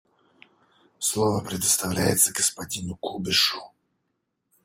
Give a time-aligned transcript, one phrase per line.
[0.97, 3.61] Слово предоставляется господину Кубишу.